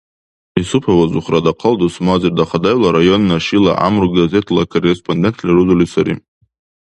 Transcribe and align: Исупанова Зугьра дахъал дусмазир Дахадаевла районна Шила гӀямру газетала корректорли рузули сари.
Исупанова 0.61 1.05
Зугьра 1.11 1.39
дахъал 1.45 1.75
дусмазир 1.81 2.31
Дахадаевла 2.35 2.89
районна 2.97 3.37
Шила 3.45 3.73
гӀямру 3.77 4.07
газетала 4.17 4.63
корректорли 4.73 5.51
рузули 5.55 5.87
сари. 5.93 6.13